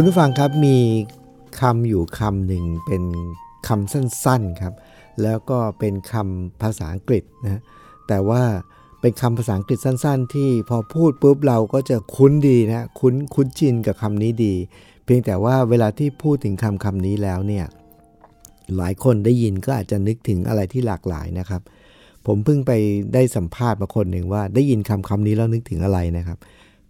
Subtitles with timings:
[0.00, 0.78] คุณผู้ฟังครับมี
[1.60, 3.02] คำอยู่คำหนึ่งเป็น
[3.68, 4.74] คำสั้นๆครับ
[5.22, 7.60] แล้วก็เป็นคำภาษาอังกฤษนะ
[8.08, 8.42] แต่ว่า
[9.00, 14.54] เป็นคำภาษาอังกฤษสั้น ๆ ที่พอพูดปุ๊บเราก็จะคุ้นดีนะคุ้นคุ้นชินกับคำนี้ดี
[15.04, 17.66] เพียงแต่ว่าเวลาที่พูดถึงคำคำนี้แล้วเนี่ย
[18.76, 21.62] หลายคนได้ยินก็อาจจะนึกถึงอะไรที่หลากหลายนะครับ
[22.26, 22.72] ผมเพิ่งไป
[23.14, 26.38] ได้สัมภาษณ์มาคนหนึ่งว่า ได้ยินคำคำนี้แล้วนึกถึงอะไรนะครับ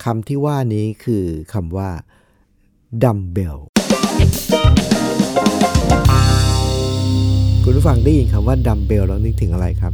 [0.04, 1.91] คำที่ว่านี้คือคำว่า
[3.05, 3.56] ดัมเบล
[7.64, 9.92] คุณผู้ฟังได้ยินคำว่าดัมเบลแล้วนึกถึงอะไรครับ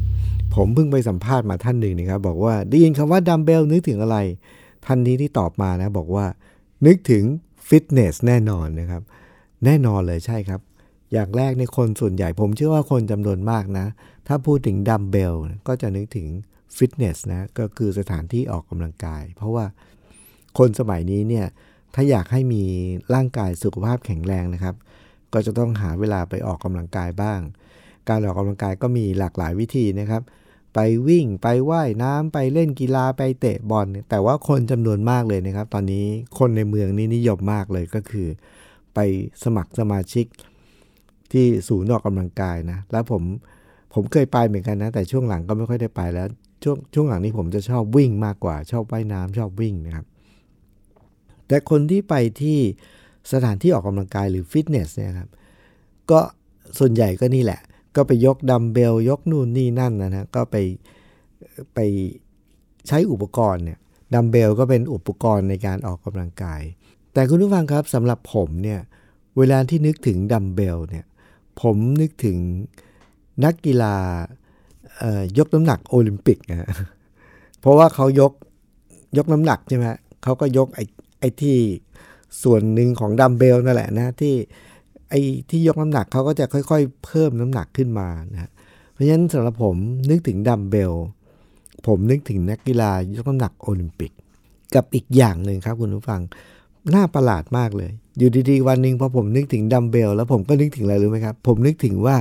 [0.55, 4.17] ผมเพิ่งไปสัมภาษณ์มาท่านหนึ่งนะครับ บอกว่าได้ยินคำว่าดัมเบลนึกถึงอะไร
[4.87, 6.27] ท่านนี้ที่ตอบมานะ บอกว่า
[6.87, 7.23] นึกถึง
[7.69, 9.03] ฟิตเนสแน่นอนนะครับ
[9.65, 10.61] แน่นอนเลยใช่ครับ
[11.13, 13.87] อย่างแรกในคนส่วนใหญ่ผมเชื่อว่าคนจำนวนมากนะ
[14.29, 15.35] ถ้าพูดถึงดัมเบล
[15.69, 16.27] ก็จะนึกถึง
[16.77, 19.65] ฟิตเนสนะก็คือสถานที่ออกกำลังกาย เพราะว่า
[20.59, 21.47] คนสมัยนี้เนี่ย
[21.95, 22.63] ถ้าอยากให้มี
[23.15, 24.75] ร่างกายสุขภาพแข็งแรงนะครับ
[25.33, 27.41] ก็จะต้องหาเวลาไปออกกำลังกายบ้าง
[28.09, 30.23] การออกกำลังกายก็มีหลากหลายวิธีนะครับ
[30.75, 30.79] ไป
[31.09, 36.07] วิ่งไปไว่ายน้ำไปเล่นกีฬาไปเตะบอล แต่ว่าคนจำนวนมากเลยนะครับ ตอนนี้
[36.39, 38.29] คนในเมืองนี่นิยมมากเลยก็คือ
[38.95, 38.99] ไป
[39.45, 40.27] สมัครสมาชิก
[41.33, 43.23] ที่ศูนย์ออกกำลังกายนะ แล้วผม
[43.95, 46.27] ผมเคยไปเหมือนกันนะ แต่ช่วงหลังก็ไม่ค่อยได้ไปแล้ว
[46.63, 50.07] ช่วงช่วงหลังนี้ผมจะชอบวิ่งมากกว่า ชอบว่ายน้ำชอบวิ่งนะครับ
[51.49, 52.59] แต่คนที่ไปที่
[53.33, 55.29] สถานที่ออกกำลังกายหรือฟิตเนสเนี่ยครับ
[56.11, 56.21] ก็
[56.79, 57.61] ส่วนใหญ่ก็นี่แหละ
[57.97, 60.57] ก็ไปยกดัมเบล ยกนู่นนี่นั่นนะนะก็ไป
[61.75, 61.79] ไป
[62.89, 63.79] ใช้อุปกรณ์เนี่ย
[64.15, 66.63] ดัมเบลก็เป็นอุปกรณ์ในการออกกำลังกาย
[67.13, 68.81] แต่คุณผู้ฟังครับสำหรับผมเนี่ย
[69.39, 71.05] เวลาที่นึกถึงดัมเบลเนี่ย
[71.63, 72.39] ผมนึกถึง
[73.45, 73.97] นักกีฬา
[75.39, 76.69] ยกน้ำหนักโอลิมปิกนะ
[77.61, 78.33] เพราะว่าเขายก
[79.17, 79.85] ยกน้ำหนักใช่ไหม
[80.23, 80.85] เขาก็ยกไอ้
[81.25, 81.59] ไอ้ที่
[82.43, 84.35] ส่วนหนึ่งของดัมเบลนั่นแหละนะที่
[85.11, 85.21] ไอ้
[85.51, 88.51] ที่ยกน้ำหนักเขาก็จะค่อยๆ เพิ่มน้ำหนักขึ้นมานะ
[88.93, 89.77] เพราะฉะนั้นสำหรับผม
[90.11, 90.93] นึกถึงดัมเบล
[91.87, 94.13] ผมนึกถึงนักกีฬายกน้ำหนักโอลิมปิก
[94.75, 96.21] กับอีกอย่างหนึ่งครับคุณผู้ฟัง
[96.95, 102.17] น่าประหลาดมากเลย อยู่ดีๆ วันหนึ่งพอผมนึกถึงดัมเบล แล้วผมก็นึกถึงอะไรรู้ไหมครับ ผมนึกถึงว่า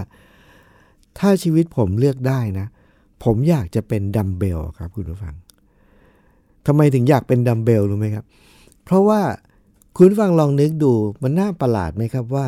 [1.20, 2.68] ถ้าชีวิตผมเลือกได้นะ
[3.24, 5.36] ผมอยากจะเป็นดัมเบลครับคุณผู้ฟัง
[6.68, 8.26] ทำไมถึงอยากเป็นดัมเบลรู้ไหมครับ
[8.86, 9.22] เพราะว่า
[9.98, 12.48] คุณฟังลองนึกดูมันน่าประหลาดไหมครับว่า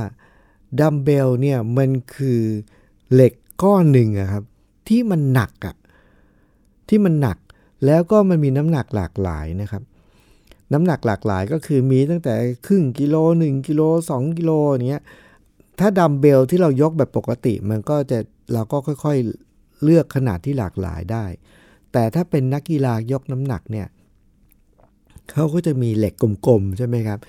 [0.79, 2.41] ดัมเบลเนี่ยมันคือ
[3.13, 4.43] เหล็กก้อนหนึ่งครับ
[4.87, 5.75] ที่มันหนักอะ
[6.89, 7.37] ที่มันหนัก
[7.85, 9.83] แล้วก็มันมีน้ำหนักหลากหลายนะครับ
[10.73, 12.33] น้ำหนักหลากหลายก็คือมีตั้งแต่
[12.67, 13.81] ครึ่งกิโล1กิโล
[14.11, 15.03] 2กิโลอย่างเงี้ย
[15.79, 18.19] ถ้าดัมเบลที่เรายกแบบปกติ มันก็จะ
[18.53, 21.25] เราก็ค่อยๆเลือกขนาดที่หลากหลายได้
[21.91, 23.87] แต่ถ้าเป็นนักกีฬายกน้ำหนักเนี่ย
[25.31, 26.13] เขาก็จะมีเหล็ก
[26.47, 27.19] กลมๆใช่ไหมครับ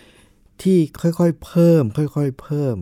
[0.62, 2.76] ที่ค่อยๆเพิ่ม ค่อยๆเพิ่ม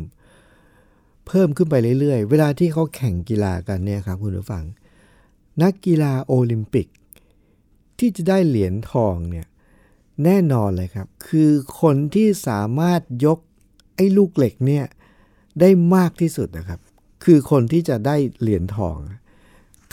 [1.26, 4.64] เพิ่มขึ้นไปเรื่อยๆ เวลาที่เขาแข่งกีฬากันเนี่ยครับคุณผู้ฟัง
[5.62, 6.86] นักกีฬาโอลิมปิก
[7.98, 9.46] ที่จะได้เหรียญทองเนี่ย
[10.24, 13.38] แน่นอนเลยครับ คือคนที่สามารถยก
[13.96, 14.84] ไอ้ลูกเหล็กเนี่ย
[15.60, 16.80] ได้มากที่สุดนะครับ
[17.24, 18.96] คือคนที่จะได้เหรียญทอง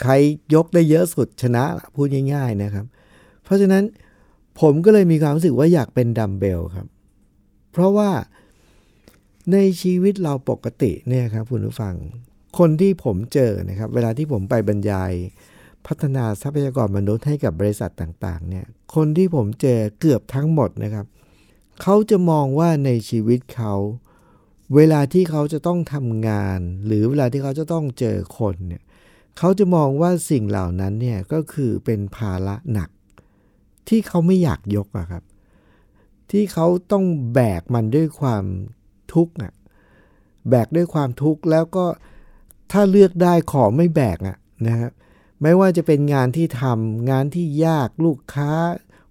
[0.01, 0.11] ใคร
[0.55, 1.63] ยกได้เยอะสุดชนะ
[1.95, 2.85] พูดง่าย ๆนะครับ
[3.43, 3.83] เพราะฉะนั้น
[4.59, 6.87] ผมก็เลยมีความรู้สึกว่าอยากเป็นดัมเบลครับ
[7.71, 8.09] เพราะว่า
[9.51, 11.95] ในชีวิตเราปกติเนี่ยครับคุณผู้ฟัง
[12.57, 15.11] คนที่ผมเจอนะครับ เวลาที่ผมไปบรรยาย
[15.87, 18.65] พัฒนาทรัพยากรมนุษย์ให้กับบริษัทต่างๆ เนี่ย
[18.95, 21.05] คนที่ผมเจอเกือบทั้งหมดนะครับ
[21.81, 23.73] เขาจะมองว่าในชีวิตเขา
[24.75, 28.83] เวลาที่เขาจะต้องทำงาน หรือเวลาที่เขาจะต้องเจอคนเนี่ย
[29.37, 32.89] เขาจะมองว่าสิ่งเหล่านั้นเนี่ยก็คือเป็นภาระหนัก
[33.87, 35.23] ที่เขาไม่อยากยกอะครับ
[36.31, 38.43] ที่เขาต้องแบกมันด้วยความ
[39.13, 39.53] ทุกข์อะ
[40.49, 41.85] แบกด้วยความทุกข์แล้วก็
[42.71, 44.37] ถ้าเลือกได้ขอไม่แบกอะ
[44.67, 44.91] นะครับ
[45.41, 48.51] ไม่ว่าจะเป็นงานที่ทำงานที่ยากลูกค้า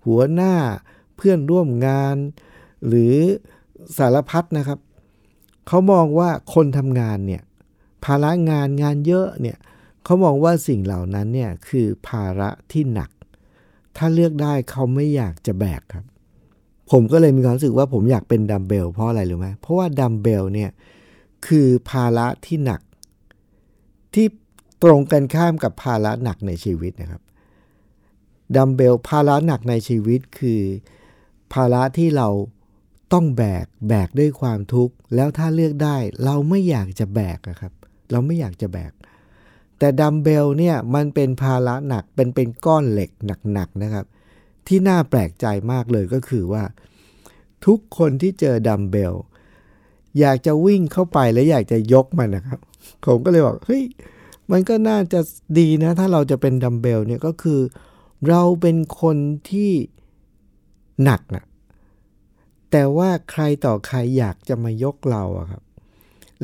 [0.07, 0.55] หัวหน้า
[1.17, 2.17] เพื่อนร่วมงาน
[2.87, 3.15] หรือ
[3.99, 4.79] สารพัดนะครับ
[5.69, 7.43] เขามองว่าคนทำงานเนี่ย
[8.05, 9.59] ภาระงานงานเยอะเนี่ย
[10.05, 13.11] เขามองว่าสิ่งเหล่านั้นเนี่ยคือภาระที่หนัก
[13.97, 16.05] ถ้าเลือกได้เขาไม่อยากจะแบกครับ
[16.91, 20.71] ผมก็เลยมีความรู้สึกว่าผมอยากเป็นดัมเบลเพราะอะไรรู้ไหมเพราะว่าดัมเบลเนี่ย
[21.47, 22.81] คือภาระที่หนัก
[24.15, 24.27] ที่
[24.83, 27.23] ตรงกันข้ามกับภาระหนักในชีวิตนะครับ
[28.57, 30.63] ดัมเบลภาระหนักในชีวิตคือ
[31.53, 32.29] ภาระที่เรา
[33.13, 37.73] ต้องแบกแบกด้วยความทุกข์ แล้วถ้าเลือกได้ เราไม่อยากจะแบกครับ
[38.11, 38.93] เราไม่อยากจะแบก
[39.83, 43.11] แต่ดัมเบลเนี่ยมันเป็นภาระหนักเป็นเป็นก้อนเหล็ก
[43.53, 44.07] หนักๆนะครับ
[44.67, 46.63] ที่น่าแปลกใจมากเลยก็คือว่า
[47.67, 49.15] ทุกคนที่เจอดัมเบล
[50.21, 52.61] อยากจะวิ่งเข้าไปแล้วอยากจะยกมันนะครับ
[53.07, 53.85] ผมก็เลยบอกเฮ้ย
[54.51, 55.21] มันก็น่าจะ
[55.59, 57.61] ดีนะ ถ้าเราจะเป็นดัมเบลเนี่ยก็คือ
[58.29, 59.17] เราเป็นคน
[59.51, 59.73] ที่
[61.05, 61.45] หนักนะ
[62.71, 65.63] แต่ว่าใครต่อใครอยากจะมายกเราอะครับ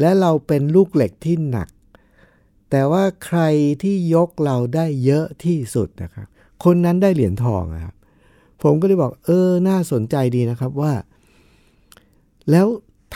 [0.01, 1.69] และเราเป็นลูกเหล็กที่หนัก
[2.71, 3.41] แต่ว่าใคร
[3.83, 6.27] ที่ยกเราได้เยอะที่สุดนะครับ
[6.65, 7.95] คนนั้นได้เหรียญทองครับ
[8.63, 10.93] ผมก็เลยบอก เออ น่าสนใจดีนะครับว่า
[12.51, 12.67] แล้ว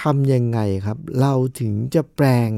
[0.03, 2.51] ทำยังไงครับ เราถึงจะแปลง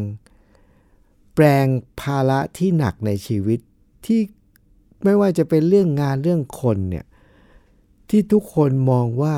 [1.34, 1.66] แปลง
[2.00, 3.60] ภาระที่หนักในชีวิต
[4.06, 4.20] ที่
[5.04, 7.06] ไม่ว่าจะเป็นเรื่องงานเรื่องคนเนี่ย
[8.10, 9.36] ที่ทุกคนมองว่า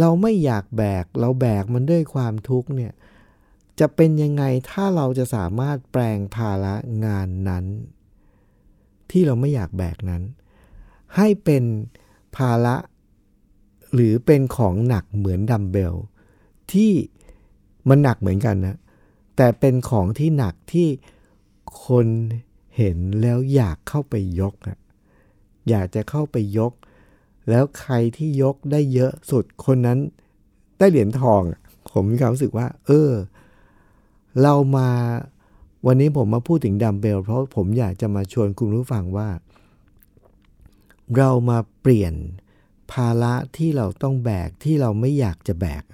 [0.00, 2.92] เราไม่อยากแบก เราแบกมันด้วยความทุกข์เนี่ย
[3.80, 6.74] จะเป็นยังไงถ้าเราจะสามารถแปลงภาระ
[7.04, 7.64] งานนั้น
[9.10, 10.22] ที่เราไม่อยากแบกนั้น
[11.16, 11.64] ให้เป็น
[12.36, 12.76] ภาระ
[13.94, 15.94] หรือเป็นของหนักเหมือนดัมเบล
[16.72, 16.92] ที่
[17.88, 18.76] มันหนักเหมือนกันนะ
[19.36, 20.88] แต่เป็นของที่หนักที่
[21.86, 22.06] คน
[22.76, 24.78] เห็นแล้วอยากเข้าไปยกอะ
[25.68, 26.72] อยากจะเข้าไปยก
[27.48, 29.98] แล้วใครที่ยกได้เยอะสุดคนนั้น
[30.78, 31.42] ได้เหรียญทอง
[31.92, 33.10] ผมมีความรู้สึกว่า เออ
[34.42, 34.88] เรามา
[35.86, 39.28] วันนี้ผมมาพูดถึงดัมเบล เพราะผมอยากจะมาชวนคุณผู้ฟังว่า
[41.16, 42.14] เรามาเปลี่ยน
[42.92, 45.84] ภาระที่เราต้องแบกที่เราไม่อยากจะแบก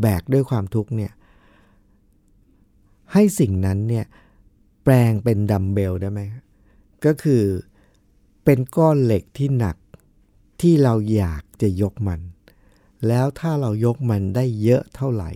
[0.00, 1.12] แบกด้วยความทุกข์เนี่ย
[3.12, 4.06] ให้สิ่งนั้นเนี่ย
[4.84, 6.20] แปลงเป็นดัมเบลได้ไหม
[7.04, 7.44] ก็คือ
[8.44, 9.76] เป็นก้อนเหล็กที่หนัก
[10.60, 12.20] ที่เราอยากจะยกมัน
[13.06, 15.30] แล้วถ้าเรายกมันได้เยอะเท่าไหร่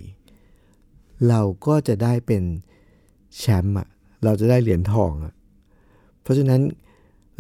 [1.29, 2.43] เราก็จะได้เป็น
[3.39, 3.89] แชมป์อะ
[4.25, 5.35] เราจะได้เหรียญทองอะ
[6.23, 6.63] เพราะฉะนั้น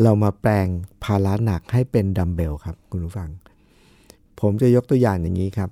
[0.02, 0.66] เรามาแปลง
[1.04, 3.30] ภาระหนักให้เป็นดัมเบลครับคุณผู้ฟัง
[4.40, 5.70] ผมจะยกตัวอย่างอย่างนี้ครับ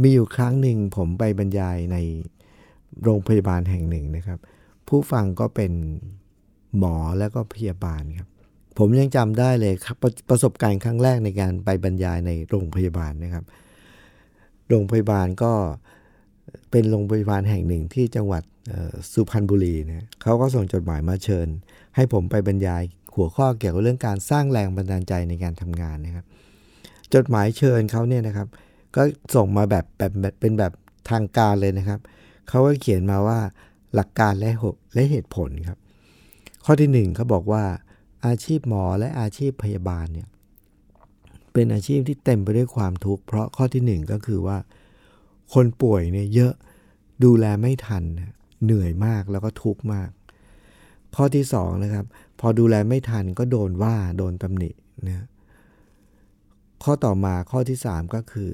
[0.00, 1.96] มีอยู่ครั้งหนึ่งผมไปบรรยายใน
[3.02, 4.38] โรงพยาบาลแห่งหนึ่งนะครับ
[4.88, 5.72] ผู้ฟังก็เป็น
[6.78, 8.28] หมอแล้วก็พยาบาลครับ
[8.78, 13.44] ผมยังจำได้เลยครับประประสบการณ์ครั้งแรกในการไปบรรยายในโรงพยาบาลนะครับ
[14.68, 15.52] โรงพยาบาลก็
[16.70, 18.42] เป็นโรงพยาบาลแห่งหนึ่งที่จังหวัด
[19.12, 21.46] สุพรรณบุรีนะเขาก็ส่งจดหมายมาเชิญ
[21.96, 22.82] ให้ผมไปบรรยาย
[23.14, 26.24] หัวข้อเกี่ยวกับเรื่องการสร้างแรงบันดาลใจในการทำงานนะครับ
[27.14, 28.48] จดหมายเชิญเขาเนี่ยนะครับ
[28.96, 29.02] ก็
[29.34, 30.72] ส่งมาแบบแบบเป็นแบบ
[31.10, 32.00] ทางการเลยนะครับ
[32.48, 33.38] เขาก็เขียนมาว่า
[33.94, 34.50] หลักการและ
[34.94, 35.78] และเหตุผลครับ
[36.64, 37.64] ข้อที่ 1เขาบอกว่า
[38.26, 40.28] อาชีพหมอและอาชีพพยาบาลเนี่ย
[41.52, 44.56] เป็นอาชีพที่เต็มไปด้วยความทุกข์เพราะข้อที่หนึ่งก็คือว่า
[45.54, 46.52] คนป่วยเนี่ยเยอะ
[47.24, 48.04] ดูแลไม่ทัน
[48.64, 50.10] เหนื่อยมากแล้วก็ทุกข์มาก
[51.16, 52.04] ข้อที่สองนะครับ
[52.40, 54.70] พอดูแลไม่ทันก็โดนว่าโดนตำหนิ
[55.06, 55.26] นะ
[56.84, 58.50] ข้อต่อมาข้อที่สามก็คือ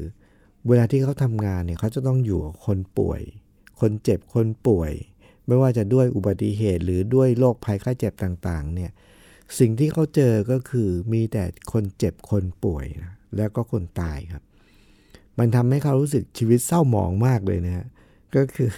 [0.66, 3.22] เวลาที่เขาทำงานเนี่ยเขาจะต้องอยู่กับคนป่วย
[3.80, 4.92] คนเจ็บคนป่วย
[5.46, 8.90] ไม่ว่าจะด้วยอุบัติเหตุหรือด้วยโรคภัยไข้เจ็บต่างๆ เนี่ย
[9.58, 14.42] สิ่งที่เขาเจอก็คือมีแต่คนเจ็บคนป่วยนะแล้วก็คนตายครับ
[15.38, 17.86] มันทำให้เขารู้สึกชีวิตเศร้าหมองมากเลยนะฮะ
[18.36, 18.70] ก็คือ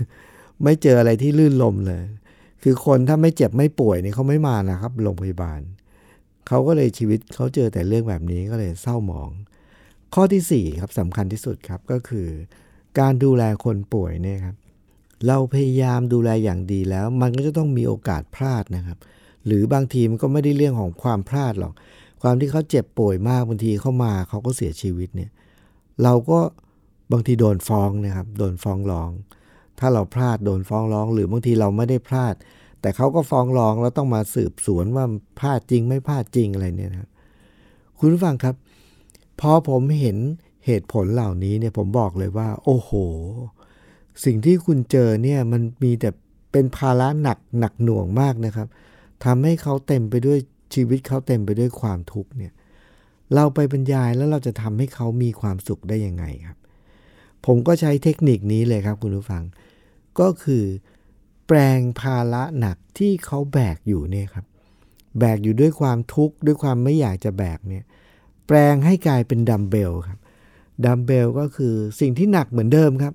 [0.65, 2.03] ไม่เจออะไรที่ลื่นลมเลย
[2.63, 5.61] คือคนถ้าไม่เจ็บไม่ป่วยนี่เขาไม่มานะครับโรงพยาบาล
[6.49, 9.31] เขาก็เลยชีวิตเขาเจอแต่เรื่องแบบนี้ก็เลยเศร้าหมอง
[10.15, 12.29] ข้อที่4ครับสำคัญที่สุดครับก็คือ
[12.99, 14.57] การดูแลคนป่วยเนี่ยครับ
[15.27, 18.99] เราพยายามดูแลอย่างดีแล้ว มันก็จะต้องมีโอกาสพลาดนะครับ
[19.47, 21.73] หรือบางทีมันก็ไม่ได้เรื่องของความพลาดหรอก
[22.23, 25.31] ความที่เขาเจ็บป่วยมากบางทีเข้ามาเขาก็เสียชีวิตเนี่ย
[26.03, 26.41] เราก็
[27.13, 29.11] บางทีโดนฟ้องนะครับ โดนฟ้องร้อง
[29.79, 32.35] ถ้าเราพลาดโดนฟ้องร้อง หรือบางทีเราไม่ได้พลาด
[32.81, 35.05] แต่เขาก็ฟ้องร้องแล้วต้องมาสืบสวนว่า
[35.39, 37.11] พลาดจริงไม่พลาดจริงอะไรเนี่ยนะ
[37.99, 38.55] คุณผู้ฟังครับ
[39.41, 40.17] พอผมเห็น
[40.67, 42.91] เหตุผลเหล่านี้เนี่ยผมบอกเลยว่า โอ้โห
[44.25, 46.11] สิ่งที่คุณเจอเนี่ยมันมีแต่
[46.53, 48.69] เป็นภาระหนักหนักหน่วงมากนะครับ
[49.25, 50.39] ทำให้เขาเต็มไปด้วย
[50.75, 52.53] ชีวิตเขาเต็มไปด้วยความทุกข์เนี่ย
[53.35, 56.59] เราไปบรรยายแล้วเราจะทำให้เขามีความสุขได้ยังไงครับ
[57.47, 59.43] ผมก็ใช้เทคนิคนี้เลยครับคุณผู้ฟัง
[60.21, 60.65] ก็คือ
[61.47, 64.47] แปลงภาระหนักที่เขาแบกอยู่เนี่ยครับ
[65.19, 67.85] แบกอยู่ด้วยความทุกข์ด้วยความไม่อยากจะแบกเนี่ย
[68.47, 70.19] แปลงให้กลายเป็นดัมเบลครับ
[70.85, 73.15] ดัมเบลก็คือสิ่งที่หนักเหมือนเดิมครับ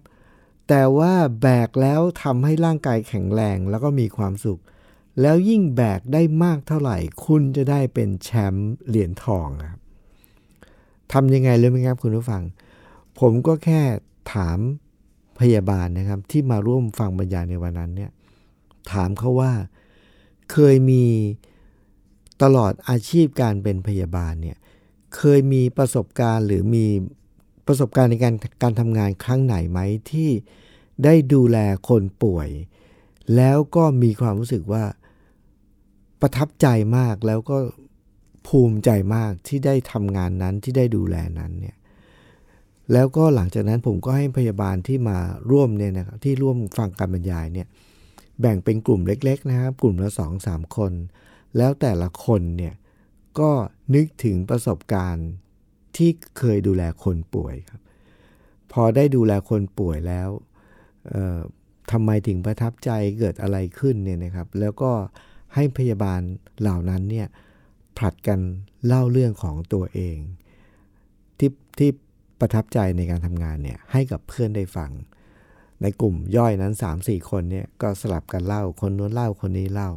[0.69, 4.59] แต่ว่าแบกแล้วทำให้ร่างกายแข็งแรงแล้วก็มีความสุข
[5.21, 9.79] แล้วยิ่งแบกได้มากเท่าไหร่ คุณจะได้เป็นแชมป์เหรียญทองครับ
[11.13, 12.43] ทำยังไงเลยไหมครับคุณผู้ฟัง
[13.19, 13.81] ผมก็แค่
[14.33, 14.59] ถาม
[15.39, 18.11] พยาบาลนะครับ ที่มาร่วมฟังบรรยายในวันนั้นเนี่ย
[18.91, 19.51] ถามเขาว่า
[20.51, 21.05] เคยมี
[22.43, 24.57] ตลอดอาชีพการเป็นพยาบาลเนี่ย
[25.15, 26.85] เคยมีประสบการณ์หรือมี
[27.67, 29.79] ประสบการณ์ในการการทำงานครั้งไหนไหม
[30.11, 30.29] ที่
[31.03, 31.57] ได้ดูแล
[31.89, 32.49] คนป่วย
[33.35, 34.83] แล้วก็มีความรู้สึกว่า
[36.21, 37.57] ประทับใจมากแล้วก็
[38.47, 41.75] ภูมิใจมากที่ได้ทำงานนั้นที่ได้ดูแลนั้นเนี่ย
[42.93, 45.17] แล้วก็หลังจากนั้นผมก็ให้พยาบาลที่มา
[45.51, 47.67] ร่วมเนี่ยนะครับที่ร่วมฟังการบรรยายเนี่ย
[48.41, 50.93] แบ่งเป็นกลุ่มเล็กๆนะครับ กลุ่มละสองสามคน
[51.57, 52.73] แล้วแต่ละคนเนี่ย
[53.39, 53.51] ก็
[53.95, 55.29] นึกถึงประสบการณ์
[55.95, 57.81] ที่เคยดูแลคนป่วยครับ
[58.71, 60.29] พอได้ดูแลคนป่วยแล้ว
[61.91, 64.91] ทำไมถึงประทับใจเกิดอะไรขึ้นเนี่ยนะครับ แล้วก็
[65.55, 66.21] ให้พยาบาล
[66.61, 67.27] เหล่านั้นเนี่ย
[67.97, 68.39] ผลัดกัน
[68.87, 70.17] เล่าเรื่องของตัวเอง
[71.39, 71.89] ที่ที่
[72.39, 74.91] ประทับใจในการทำงานเนี่ยให้กับเพื่อนได้ฟัง
[75.81, 79.89] ในกลุ่มย่อยนั้น 3-4 คนเนี่ยก็สลับกันเล่าคนนู้นเล่าคนนี้เล่า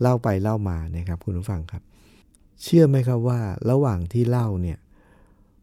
[0.00, 1.82] เล่าไปเล่ามานะครับคุณผู้ฟังครับ
[2.62, 4.78] เชื่อไหมครับว่าระหว่างที่เล่าเนี่ย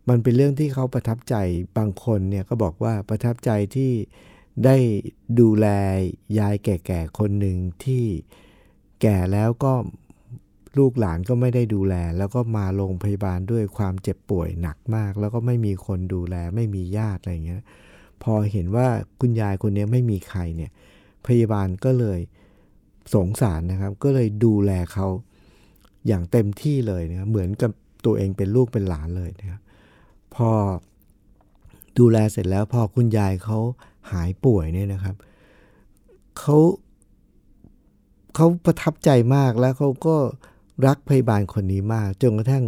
[0.10, 1.36] มันเป็นเรื่องที่เขาประทับใจ
[1.78, 3.92] บางคนเนี่ยก็บอกว่าประทับใจที่
[4.66, 4.78] ได้
[5.40, 5.68] ดูแล
[6.40, 8.04] ยายแก่ๆคนหนึ่งที่
[9.02, 9.74] แก่แล้วก็
[10.78, 17.64] ลูกหลานก็ไม่ได้ดูแล แล้วก็มาโรงพยาบาลด้วยความเจ็บป่วยหนักมาก แล้วก็ไม่มีคนดูแล ไม่มีญาติอะไรเงี้ย
[18.24, 18.88] พอเห็นว่า
[19.20, 20.72] คุณยายคนนี้ไม่มีใครเนี่ย
[21.28, 22.20] พยาบาลก็เลย
[23.14, 25.08] สงสารนะครับ ก็เลยดูแลเขา
[26.08, 27.72] อย่างเต็มที่เลยนะเหมือนกับ
[28.06, 29.62] ตัวเองเป็นลูกเป็นหลานเลยนะครับ
[30.36, 30.50] พอ
[32.00, 33.60] ดูแลเสร็จแล้วพอคุณยายเขา
[34.12, 35.16] หายป่วยเนี่ยนะครับ
[36.40, 36.58] เขา
[38.36, 40.18] เขาประทับใจมากแล้วเขาก็
[40.86, 42.66] รักพยาบาลคนนี้มาก จนกระทั่ง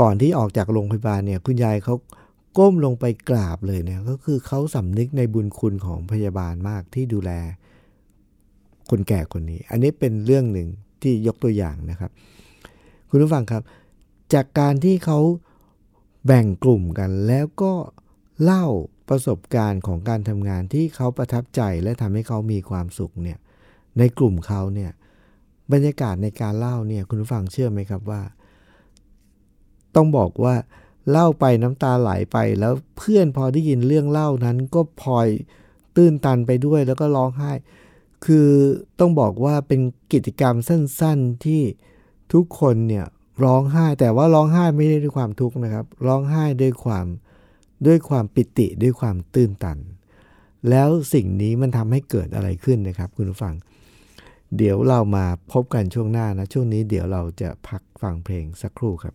[0.00, 1.94] ก่อนที่ออกจากโรงพยาบาลเนี่ยคุณยายเขา
[2.58, 7.30] ก้มลงไปกราบเลยเนี่ยก็คือเขาสำนึกในบุญคุณของพยาบาลมากที่ดูแล
[8.90, 10.68] คนแก่คนนี้ อันนี้เป็นเรื่องหนึ่ง
[11.02, 12.10] ที่ยกตัวอย่างนะครับ
[13.10, 13.62] คุณผู้ฟังครับ
[14.34, 15.18] จากการที่เขา
[16.26, 17.72] แบ่งกลุ่มกันแล้วก็
[18.42, 18.66] เล่า
[19.08, 23.38] ประสบการณ์ของการทำงานที่เขาประทับใจและทำให้เขามีความสุขเนี่ย
[23.98, 24.90] ในกลุ่มเขาเนี่ย
[25.72, 28.22] บรรยากาศในการเล่าเนี่ยคุณผู้ฟังเชื่อไหมครับว่า
[29.94, 30.54] ต้องบอกว่า
[31.10, 35.28] เล่าไปน้ำตาไหลไปแล้วเพื่อนพอได้ยินเรื่องเล่านั้นก็พลอย
[35.96, 37.52] ตื้นตันไปด้วยแล้วก็ร้องไห้
[38.24, 38.48] คือ
[38.98, 39.80] ต้องบอกว่าเป็น
[40.12, 41.62] กิจกรรมสั้นๆที่
[42.32, 43.06] ทุกคนเนี่ย
[43.44, 47.06] ร้องไห้แต่ว่าร้องไห้ไม่ได้ด้วยความทุกข์นะครับ ร้องไห้ด้วยความ
[47.86, 49.78] ด้วยความปิติด้วยความตื้นตัน
[50.70, 53.54] แล้วสิ่งนี้มันทำให้เกิดอะไรขึ้นนะครับ คุณผู้ฟัง
[54.56, 59.14] เดี๋ยวเรามาพบกันช่วงหน้านะ ช่วงนี้เดี๋ยวเราจะพักฟังเพลงสักครู่ครับ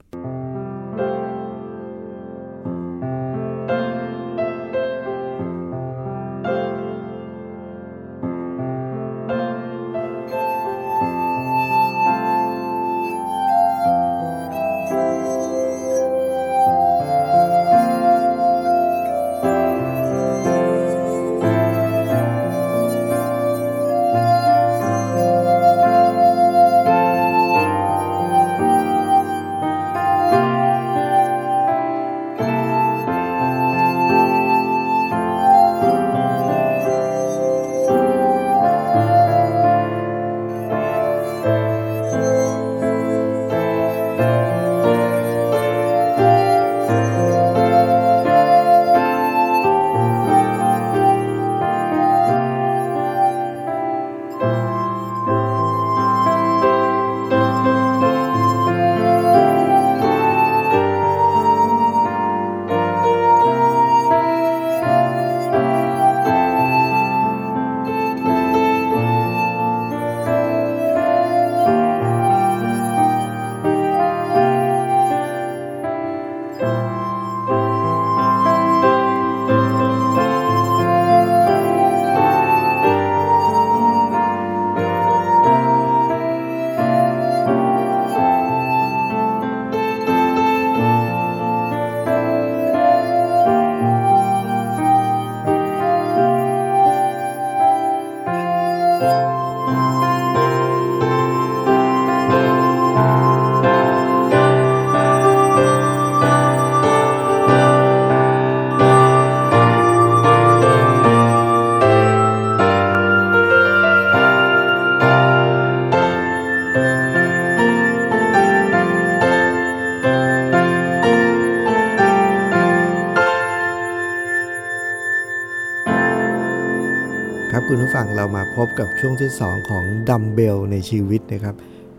[127.74, 131.56] คุณผู้ฟังเรามาพบกับช่วงที่ 2 ของดัมเบลในชีวิตนะครับ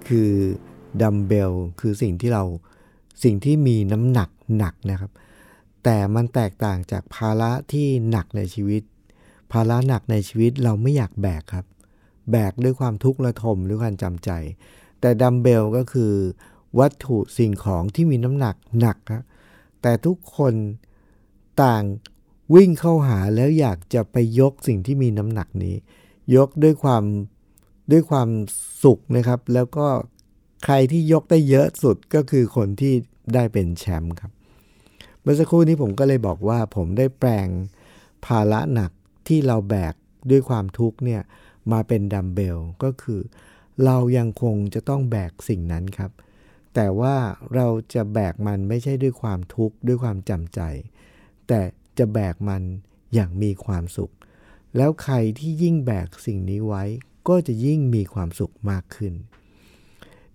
[0.08, 0.30] คือ
[1.02, 2.44] ดัมเบลคือสิ่งที่เรา
[3.24, 4.28] สิ่งที่มีน้ำหนัก
[4.58, 5.12] หนักนะครับ
[5.84, 8.82] แต่มันแตกต่างจากภาระที่หนักในชีวิต
[9.52, 11.66] ภาระหนักในชีวิตเราไม่อยากแบกครับ
[12.30, 14.30] แบกด้วยความทุกข์ระทมด้วยความจำใจ
[15.00, 16.12] แต่ดัมเบลก็คือ
[16.78, 19.24] วัตถุสิ่งของที่มีน้ำหนักหนักครับ
[19.82, 20.54] แต่ทุกคน
[21.62, 21.84] ต่าง
[22.54, 25.76] วิ่งเข้าหาแล้วอยากจะไปยกสิ่งที่มีน้ำหนักนี้
[26.36, 27.04] ยกด้วยความ
[27.92, 28.28] ด้วยความ
[28.84, 29.86] สุขนะครับ แล้วก็
[30.64, 32.94] ใครที่ยกได้เยอะสุดก็คือคนที่
[33.34, 34.32] ได้เป็นแชมป์ครับ
[35.20, 37.48] เมื่อสักครู่นี้ผมก็เลยบอกว่าผมได้แปลง
[38.26, 38.90] ภาระหนัก
[39.28, 39.94] ที่เราแบก
[40.30, 41.22] ด้วยความทุกข์เนี่ย
[41.72, 43.20] มาเป็นดัมเบลก็คือ
[43.84, 46.10] เรายังคงจะต้องแบกสิ่งนั้นครับ
[46.74, 47.16] แต่ว่า
[47.54, 50.60] เราจะแบกมันไม่ใช่ด้วยความทุกข์ด้วยความจำใจ
[51.48, 51.60] แต่
[51.98, 52.62] จะแบกมัน
[53.14, 54.12] อย่างมีความสุข
[54.76, 56.84] แล้วใครที่ยิ่งแบกสิ่งนี้ไว้
[57.28, 59.14] ก็จะยิ่งมีความสุขมากขึ้น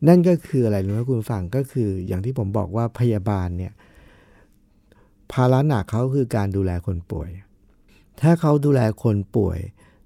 [0.07, 3.73] นั่นก็คืออะไรรู้ไหมคุณฟังก็คืออย่างที่ผมบอกว่าพยาบาลเนี่ย
[5.31, 7.29] ภาระหนักเขาคือการดูแลคนป่วย
[8.21, 9.59] ถ้าเขาดูแลคนป่วย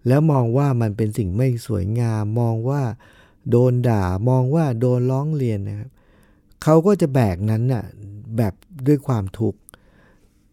[0.07, 2.81] แล้วมองว่ามันเป็นสิ่งไม่สวยงาม มองว่า
[3.50, 5.89] โดนด่ามองว่าโดนร้องเรียนนะครับ
[6.63, 7.83] เขาก็จะแบกนั้นน่ะ
[8.38, 8.53] แบบ
[8.88, 9.60] ด้วยความทุกข์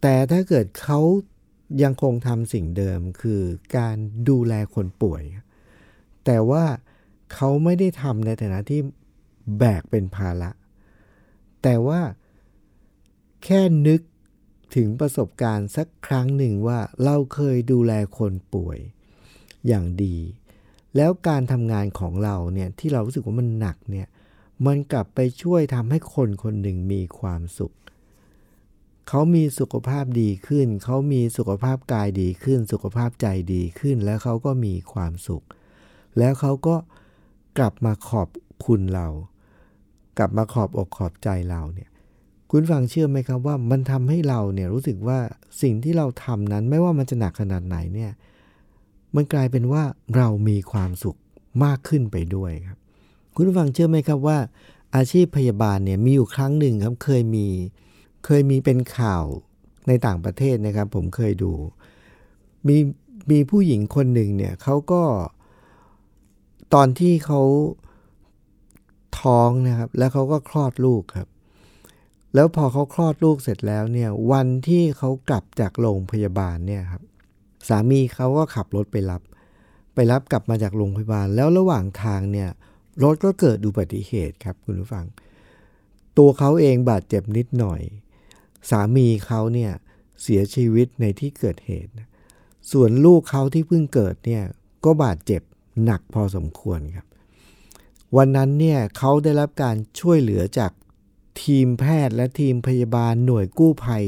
[0.02, 1.00] แต่ถ้าเกิดเขา
[1.82, 3.42] ยังคงทำสิ่งเดิมคือ
[3.76, 3.96] การ
[4.28, 5.22] ดูแลคนป่วย
[6.24, 6.64] แต่ว่า
[7.34, 8.80] เขาไม่ได้ทำในฐานะที่
[9.58, 10.50] แบกเป็นภาระ
[11.62, 12.00] แต่ว่า
[13.44, 14.00] แค่นึก
[14.76, 18.78] ถึงประสบการณ์สักครั้งหนึ่งว่าเราเคยดูแลคนป่วย
[19.66, 20.16] อย่างดี
[20.96, 24.08] แล้วการทำงานของเราเนี่ยที่เรารู้สึกว่ามันหนักเนี่ย
[24.66, 27.72] มันกลับไปช่วยทำให้คนคนหนึ่งมีความสุข
[29.12, 35.42] เขามีสุขภาพดีขึ้น เขามีสุขภาพกายดีขึ้น สุขภาพใจดีขึ้น แล้วเขาก็มีความสุข
[36.18, 36.76] แล้วเขาก็
[37.58, 38.28] กลับมาขอบ
[38.66, 39.08] คุณเรา
[40.18, 41.90] กลับมาขอบอกขอบใจเราเนี่ย
[42.50, 45.18] คุณฟังเชื่อไหมครับว่ามันทำให้เราเนี่ยรู้สึกว่า
[45.62, 48.12] สิ่งที่เราทำนั้นไม่ว่ามันจะหนักขนาดไหนเนี่ย
[49.14, 49.82] มันกลายเป็นว่า
[50.16, 51.16] เรามีความสุข
[51.64, 52.78] มากขึ้นไปด้วยครับ
[53.34, 54.38] คุณฟังเชื่อไหมครับว่า
[54.96, 57.46] อาชีพพยาบาลเนี่ยมีอยู่ครั้งหนึ่งครับเคยมี
[58.24, 59.24] เคยมีเป็นข่าว
[59.88, 61.52] ในต่างประเทศนะครับ ผมเคยดู
[62.68, 62.76] มี
[63.30, 65.02] มีผู้หญิงคนหนึ่งเนี่ยเขาก็
[66.74, 67.42] ตอนที่เขา
[69.20, 71.28] ท้องนะครับ แล้วเขาก็คลอดลูกครับ
[72.34, 77.02] แล้วพอเขาคลอดลูกเสร็จแล้วเนี่ย วันที่เขากลับจากโรงพยาบาลเนี่ยครับ
[77.68, 79.22] สามีเขาก็ขับรถไปรับ
[79.94, 82.50] ไปรับกลับมาจากโรงพยาบาล แล้วระหว่างทางเนี่ย
[83.02, 85.06] รถก็เกิดอุบัติเหตุครับคุณผู้ฟัง
[86.18, 87.80] ตัวเขาเองบาดเจ็บนิดหน่อย
[88.70, 89.72] สามีเขาเนี่ย
[90.22, 91.92] เสียชีวิตในที่เกิดเหตุ
[92.72, 94.42] ส่วนลูกเขาที่เพิ่งเกิดเนี่ย
[94.84, 95.42] ก็บาดเจ็บ
[95.84, 97.06] หนักพอสมควรครับ
[98.16, 100.72] วันนั้นเนี่ยเขาได้รับการช่วยเหลือจาก
[101.42, 104.04] ทีมแพทย์และทีมพยาบาลหน่วยกู้ภัย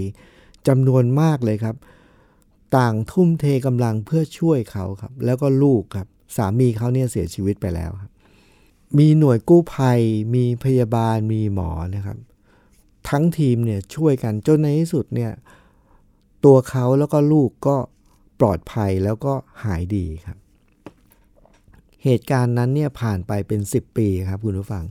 [0.69, 1.77] จำนวนมากเลยครับ
[2.77, 8.11] ต่างทุ่มเทกำลังเพื่อช่วยเขาครับ แล้วก็ลูกครับ สามีเขาเนี่ยเสียชีวิตไปแล้วครับ
[8.99, 10.01] มีหน่วยกู้ภัย
[10.35, 12.19] มีพยาบาลมีหมอนะครับ
[13.09, 15.33] ทั้งทีมเนี่ยช่วยกันจนในที่สุดเนี่ย
[16.45, 17.77] ตัวเขาแล้วก็ลูกก็
[18.41, 19.33] ปลอดภัยแล้วก็
[19.65, 20.39] หายดีครับ
[22.05, 24.85] เหตุการณ์นั้นเนี่ยผ่านไปเป็น 10 ปีครับคุณผู้ฟัง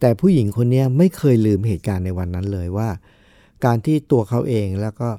[0.00, 2.88] แต่ผู้หญิงคนนี้ไม่เคยลืมเหตุการณ์ในวันนั้นเลยว่า
[3.64, 5.10] การที่ตัวเขาเองแล้วก็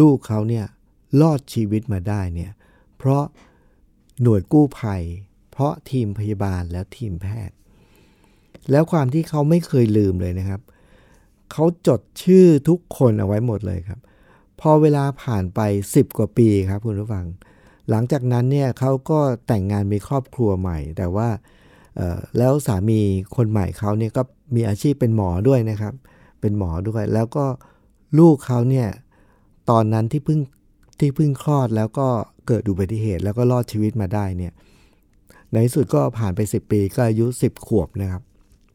[0.00, 0.66] ลูกเขาเนี่ย
[1.20, 2.52] รอดชีวิตมาได้เนี่ย
[2.96, 3.24] เพราะ
[4.22, 5.02] หน่วยกู้ภัย
[5.50, 7.56] เพราะทีมพยาบาลและทีมแพทย์
[8.70, 14.00] แล้วความที่เขาไม่เคยลืมเลยนะครับเเขาจดชื่อทุกคนเอาไว้หมดเลยครับ
[14.60, 15.60] พอเวลาผ่านไป
[15.90, 17.26] 10 กว่าปีครับคุณผู้ฟัง
[17.90, 21.28] หลังจากนั้นเนี่ยเขาก็แต่งงานมีครอบครัวใหม่ แต่ว่า
[22.38, 23.00] แล้วสามี
[23.36, 24.22] คนใหม่เขาเนี่ยก็
[24.54, 25.94] มีอาชีพเป็นหมอด้วยนะครับ
[26.40, 27.44] เป็นหมอด้วยแล้วก็
[28.18, 28.88] ลูกเขาเนี่ย
[29.70, 30.40] ตอนนั้นที่เพิ่ง
[30.98, 32.08] ที่เพิ่งคลอดแล้วก็
[32.46, 34.52] เกิดอุบัติเหตุแล้วก็รอดชีวิตมาได้เนี่ย
[35.52, 38.22] ในที่สุดก็ผ่านไป 10 ปีก็อายุ 10 ขวบนะครับ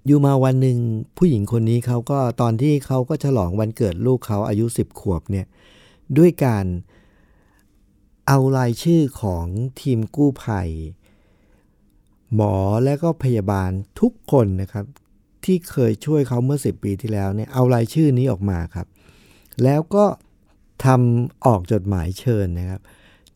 [0.05, 0.77] อยู่มาวันหนึ่ง
[1.17, 5.45] ผู้หญิงคนนี้เขาก็ตอนที่เขาก็ฉลองวันเกิดลูกเขาอายุ 10 ขวบเนี่ย
[6.17, 6.65] ด้วยการ
[8.27, 9.45] เอารายชื่อของ
[9.81, 10.69] ทีมกู้ภัย
[12.35, 14.85] หมอและก็พยาบาลทุกคนนะครับ
[15.45, 18.87] ที่เคยช่วยเขาเมื่อ 10 ปีที่แล้วเนี่ยเอารายชื่อนี้ออกมาครับ
[19.63, 20.05] แล้วก็
[20.85, 22.81] ทำออกจดหมายเชิญนะครับ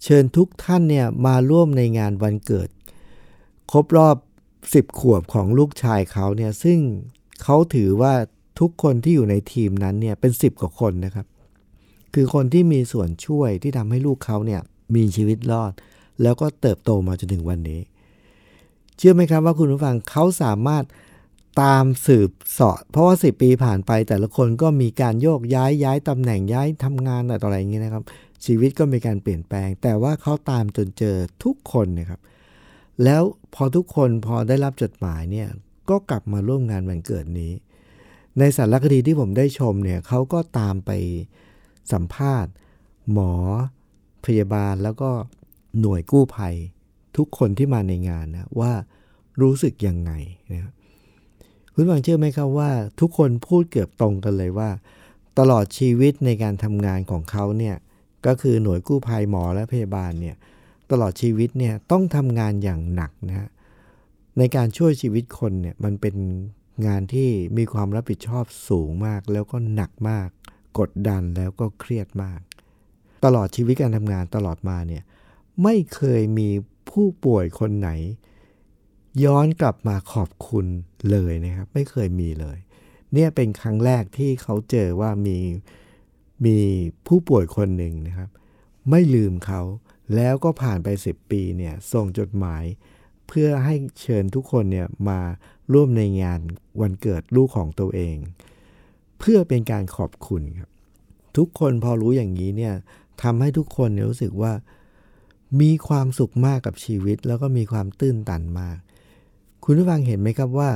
[0.04, 2.70] เชิญทุกท่านเนี่ยมาร่วมในงานวันเกิด
[3.72, 4.16] ครบรอบ
[4.74, 6.80] สิบขวบของลูกชายเขาเนี่ยซึ่ง
[7.44, 8.14] เขาถือว่า
[8.60, 11.26] ทุกคนที่อยู่ในทีมนั้นเนี่ยเป็นสิบกว่าคนนะครับ
[12.14, 14.62] คือคนที่มีส่วนช่วยที่ทำให้ลูกเขาเนี่ย
[14.96, 15.72] มีชีวิตรอด
[16.22, 17.82] แล้วก็เติบโตมาจนถึงวันนี้
[18.98, 20.84] เชื่อไหมครับว่าคุณผู้ฟังเขาสามารถ
[21.62, 28.04] ตามสืบสาะเพราะว่าสิปีผ่านไปแต่ละคนก็มีการโยกย้ายย้ายตำแหน่งย้ายทำงานอะไรอย่างเงี้ยนะครับ
[28.46, 32.20] ชีวิตก็มีการเปลี่ยนแปลง แต่ว่าเขาตามจนเจอทุกคนนะครับ
[33.04, 33.22] แล้ว
[33.56, 35.50] พอทุกคนพอได้รับจดหมายเนี่ย
[35.90, 37.54] ก็กลับมาร่วมงานวันเกิดนี้
[38.40, 40.92] ในสารคดีที่ผมได้ชมเนี่ยเขาก็ตามไป
[41.92, 42.52] สัมภาษณ์
[43.12, 43.34] หมอ
[44.26, 45.12] พยาบาลแล้วก็
[45.80, 46.56] หน่วยกู้ภัย
[47.18, 48.72] ทุกคนที่มาในงานนะว่า
[49.42, 50.12] รู้สึกยังไง
[50.52, 50.72] นะ
[51.74, 54.70] คุณฟังเชื่อไหมครับว่า ทุกคนพูดเกือบตรงกันเลยว่า
[55.40, 57.76] ตลอดชีวิตในการทำงานของเขาเนี่ย
[58.26, 60.36] ก็คือหน่วยกู้ภัยหมอและพยาบาลเนี่ย
[60.92, 63.50] ตลอดชีวิตเนี่ยต้องทำงานอย่างหนักนะฮะ
[64.38, 66.16] ในการช่วยชีวิตคนเนี่ยมันเป็น
[66.88, 70.28] งานที่มีความรับผิดชอบสูงมาก แล้วก็หนักมาก
[70.80, 72.42] กดดันแล้วก็เครียดมาก
[73.26, 75.04] ตลอดชีวิตการทำงานตลอดมาเนี่ย
[75.64, 76.50] ไม่เคยมี
[76.90, 77.90] ผู้ป่วยคนไหน
[79.24, 80.66] ย้อนกลับมาขอบคุณ
[81.12, 82.58] เลยนะครับ ไม่เคยมีเลย
[83.14, 85.38] เนี่ยเป็นครั้งแรกที่เขาเจอว่ามี
[86.46, 86.58] มี
[87.08, 88.30] ผู้ป่วยคนหนึ่งนะครับ
[88.90, 89.62] ไม่ลืมเขา
[90.16, 92.64] แล้วก็ผ่านไป 10 ปีเนี่ยส่งจดหมาย
[93.28, 95.20] เพื่อให้เชิญทุกคนเนี่ยมา
[95.74, 96.40] ร่วมในงาน
[96.82, 98.18] วันเกิดลูกของตัวเอง
[99.20, 100.70] เพื่อเป็นการขอบคุณครับ
[101.38, 102.74] ทุกคนพอรู้อย่างนี้เนี่ย
[103.24, 104.54] ทำให้ทุกคนนรู้สึกว่า
[105.62, 108.78] มีความสุขมากกับชีวิต แล้วก็มีความตื้นตันมาก
[109.64, 110.70] คุณผู้ฟังเห็นไหมครับว่า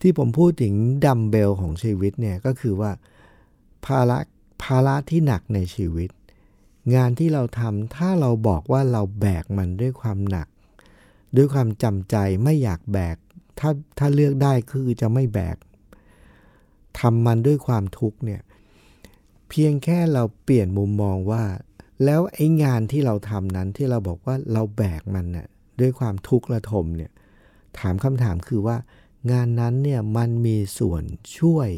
[0.00, 2.90] ที่ผมพูดถึงดัมเบลของชีวิตเนี่ยก็คือว่า
[3.86, 4.18] ภาระ
[4.62, 6.10] ภาระที่หนักในชีวิต
[6.94, 10.48] งานที่เราทำถ้าเราบอกว่าเราแบกมันด้วยความหนัก
[11.36, 13.16] ด้วยความจำใจไม่อยากแบก
[13.58, 15.56] ถ้าถ้าเลือกได้คือจะไม่แบก
[17.00, 18.40] ทำมันด้วยความทุกข์เนี่ย
[19.48, 21.44] เพียงแค่เราเปลี่ยนมุมมองว่า
[22.04, 25.46] แล้วไอ้งานที่เราทำนั้นที่เราบอกว่าเราแบกมันน่ะ
[25.80, 27.10] ด้วยความทุกข์ระทมเนี่ย
[27.78, 28.76] ถามคำถามคือว่า
[29.32, 31.02] งานนั้นเนี่ยมันมีส่วน
[31.38, 31.68] ช่วย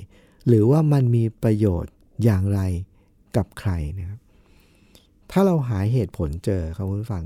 [0.46, 2.60] หรือว่ามันมีประโยชน์อย่างไร
[3.36, 4.20] กับใครนะครับ
[5.32, 7.24] ถ้าเราหาเหตุผลเจอครับคุณฟัง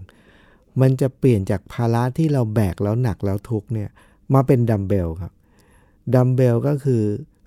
[0.80, 3.88] มันจะเปลี่ยนจากภาระที่เราแบกแล้วหนักแล้วทุกข์เนี่ย
[4.34, 5.32] มาเป็นดัมเบลครับ
[6.14, 7.02] ดัมเบลก็คือ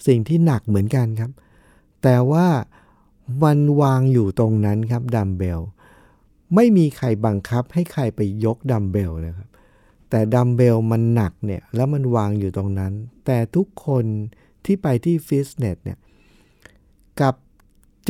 [0.08, 1.32] สิ่งที่หนักเหมือนกันครับ
[2.04, 2.48] แต่ว่า
[3.44, 5.60] มันวางอยู่ตรงนั้นครับดัมเบล
[6.56, 9.50] ไม่มีใครบังคับให้ใครไปยกดัมเบลนะครับ
[10.10, 12.94] แต่ดัมเบลมันหนักเนี่ยแล้วมันวางอยู่ตรงนั้น
[13.26, 14.06] แต่ทุกคน
[14.66, 15.98] ที่ไปที่ฟิตเนสเนี่ย
[17.22, 17.36] ครับ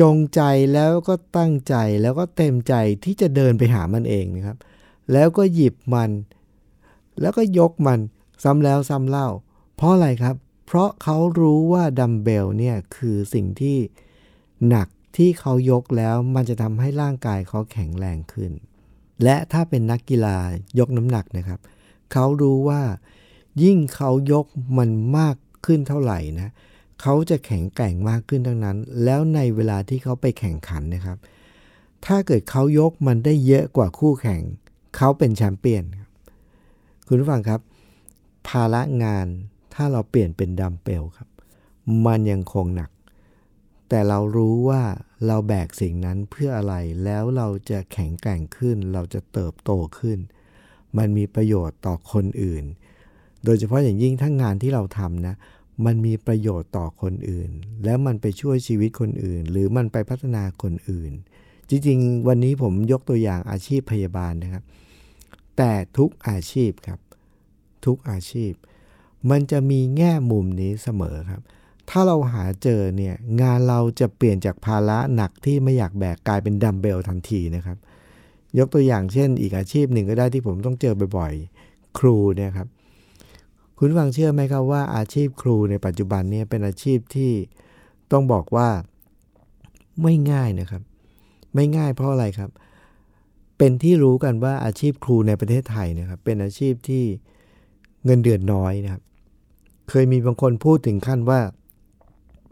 [0.00, 4.56] จงใจแล้วก็ตั้งใจแล้วก็เต็มใจที่จะเดินไปหามันเองนะครับ
[5.12, 6.10] แล้วก็หยิบมัน
[7.20, 8.00] แล้วก็ยกมัน
[8.44, 9.28] ซ้ำแล้วซ้ำเล่า
[9.76, 10.36] เพราะอะไรครับ
[10.66, 13.76] เพราะเขารู้ว่าดัมเบลเนี่ยคือสิ่งที่
[14.68, 18.52] หนักที่เขายกแล้วมันจะทำให้ร่างกายเขาแข็งแรงขึ้น
[19.24, 20.38] และถ้าเป็นนักกีฬา
[20.78, 21.60] ยกน้ำหนักนะครับ
[22.12, 22.82] เขารู้ว่า
[23.62, 24.46] ยิ่งเขายก
[24.78, 25.36] มันมาก
[25.66, 31.18] ขึ้นเท่าไหร่นะเเขาจะแข็งแกร่งมากขึ้นทั้งนั้น แล้วในเวลาที่เขาไปแข่งขันนะครับ
[32.06, 34.40] ถ้าเกิดเขายกมันได้เยอะกว่าคู่แข่ง
[34.96, 36.10] เขาเป็นแชมเปี้ยนครับ
[37.06, 37.60] คุณผู้ฟังครับ
[38.48, 39.26] ภาระงาน
[39.74, 41.28] ถ้าเราเปลี่ยนเป็นดัมเปลครับ
[42.06, 42.90] มันยังคงหนัก
[43.88, 44.82] แต่เรารู้ว่า
[45.26, 50.18] เราแบกสิ่งนั้นเพื่ออะไรแล้วเราจะแข็งแกร่งขึ้น เราจะเติบโตขึ้น
[50.98, 52.64] มันมีประโยชน์ต่อคนอื่น
[53.44, 55.34] โดยเฉพาะอย่างยิ่งทั้งงานที่เราทำนะ
[55.84, 57.50] มันมีประโยชน์ต่อคนอื่น
[57.84, 61.12] แล้วมันไปช่วยชีวิตคนอื่น หรือมันไปพัฒนาคนอื่น
[61.68, 64.64] จริงๆ วันนี้ผมยกตัวอย่างอาชีพพยาบาลนะครับ
[65.56, 67.00] แต่ทุกอาชีพครับ
[67.86, 68.52] ทุกอาชีพ
[69.30, 71.42] มันจะมีแง่มุมนี้เสมอครับ
[71.90, 77.78] ถ้าเราหาเจอเนี่ยงานเราจะเปลี่ยนจากภาระหนักที่ไม่อยากแบกกลายเป็นดัมเบลทันทีนะครับ
[78.58, 82.68] ยกตัวอย่างเช่น อีกอาชีพหนึ่งก็ได้ที่ผมต้องเจอบ่อยๆ ครูเนี่ยครับ
[83.82, 87.32] คุณฟังเชื่อไหมครับว่าอาชีพครูในปัจจุบันเนี่ยเป็นอาชีพที่
[88.12, 88.68] ต้องบอกว่า
[90.02, 90.82] ไม่ง่ายนะครับ
[91.54, 92.50] ไม่ง่ายเพราะอะไรครับ
[93.58, 97.04] เป็นที่รู้กันว่าอาชีพครูในประเทศไทยนะครับ เป็นอาชีพที่
[98.04, 99.02] เงินเดือนน้อยนะครับ
[99.88, 101.40] เคยมีบางคนพูดถึงขั้นว่า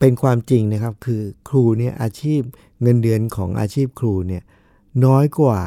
[0.00, 2.40] เป็นความจริงนะครับ คือครูเนี่ยอาชีพ
[2.82, 4.42] เงินเดือนของอาชีพครูเนี่ย
[5.04, 5.60] น้อยกว่า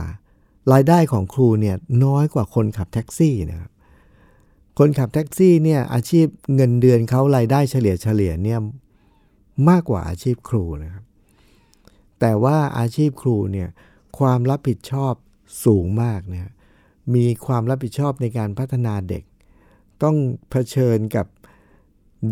[0.74, 3.72] รายได้ของครูเนี่ยน้อยกว่าคนขับแท็กซี่นะครับ
[4.78, 8.60] คนขับแท็กซี่เนี่ยอาชีพเงินเดือนเขารายได้เฉลี่ยเฉลี่ยเนี่ย
[9.70, 11.04] มากกว่าอาชีพครูนะครับ
[12.20, 13.70] แต่ว่าอาชีพครูเนี่ย
[14.18, 15.14] ความรับผิดชอบ
[15.66, 16.52] สูงมากนะ
[17.16, 19.24] มีความรับผิดชอบในการพัฒนาเด็ก
[20.04, 20.16] ต้อง
[20.50, 21.28] เผชิญกับ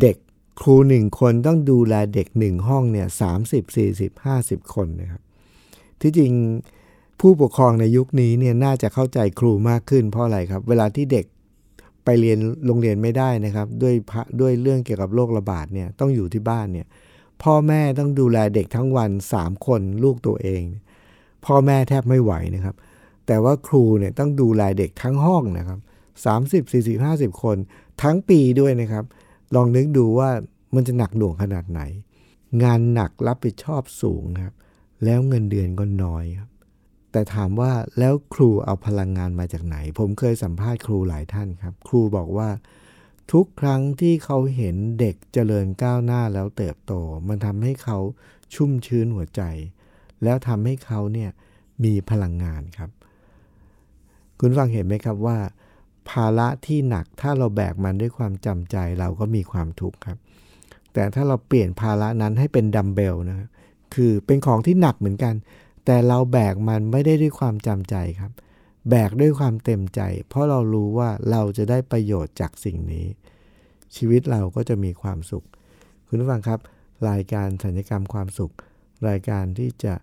[0.02, 0.18] เด็ก
[0.62, 5.22] ครูหนึ่งคนต้องดูแลเด็กหนึ่งห้องเนี่ยสามสิบสี่สิบห้าสิบคนนะครับ
[6.02, 6.34] ที่จริง
[7.20, 11.26] ผู้ปกครองในยุคนี้เนี่ยน่าจะเข้าใจครูมากขึ้นเพราะอะไรครับ เวลาที่เด็ก
[12.10, 13.94] ไปเรียนโรงเรียนไม่ได้นะครับ ด้วย
[14.42, 16.88] ด้วยเรื่องเกี่ยวกับโรคระบาดเนี่ยต้องอยู่ที่บ้านเนี่ย
[17.44, 20.64] พ่อแม่ต้องดูแลเด็กทั้งวัน 3 คนลูกตัวเอง
[21.46, 22.76] พ่อแม่แทบไม่ไหวนะครับ
[23.28, 25.80] แต่ว่าครูเนี่ยต้องดูแลเด็กทั้งห้องนะครับ
[26.26, 27.58] 30 40 50 คน
[28.04, 29.04] ทั้งปีด้วยนะครับ
[29.56, 30.30] ลองนึกดูว่า
[30.76, 31.82] มันจะหนักหน่วงขนาดไหน
[32.64, 34.54] งานหนักรับผิดชอบสูงครับ
[35.04, 36.50] แล้วเงินเดือนก็น้อยครับ
[37.20, 42.50] แต่ถามว่าแล้วครูเอาพลังงานมาจากไหน ผมเคยสัมภาษณ์ครูหลายท่านครับ ครูบอกว่า
[43.32, 46.94] ทุกครั้งที่เขาเห็นเด็กเจริญก้าวหน้าแล้วเติบโต
[47.28, 47.98] มันทำให้เขา
[48.54, 49.42] ชุ่มชื้นหัวใจ
[50.24, 51.30] แล้วทำให้เขาเนี่ย
[51.84, 52.90] มีพลังงานครับ
[54.40, 55.38] คุณฟังเห็นไหมครับว่า
[56.10, 60.18] ภาระที่หนักถ้าเราแบกมันด้วยความจำใจเราก็มีความทุกข์ครับ
[60.94, 63.50] แต่ถ้าเราเปลี่ยนภาระนั้นให้เป็นดัมเบลนะ
[63.96, 65.34] คือเป็นของที่หนักเหมือนกัน
[65.92, 68.32] แต่เราแบกมันไม่ได้ด้วยความจำใจครับ
[68.90, 73.06] แบกด้วยความเต็มใจ เพราะเรารู้ว่าเราจะได้ประโยชน์จากสิ่งนี้
[73.96, 75.46] ชีวิตเราก็จะมีความสุข
[76.08, 76.60] คุณผู้ฟังครับ
[77.10, 78.54] รายการสัญญกรรมความสุข
[79.08, 79.94] รายการที่จะ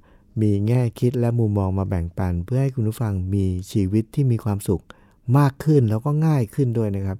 [0.42, 4.82] มีแง่คิดและมุมมองมาแบ่งปัน เพื่อให้คุณผู้ฟังมีชีวิตที่มีความสุข
[5.38, 7.18] มากขึ้นแล้วก็ง่ายขึ้นด้วยนะครับ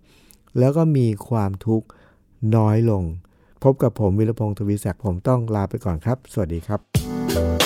[0.58, 1.86] แล้วก็มีความทุกข์
[2.56, 3.02] น้อยลง
[3.62, 7.65] พบกับผมวิรพงศ์ทวีศักดิ์ผมต้องลาไปก่อนครับ สวัสดีครับ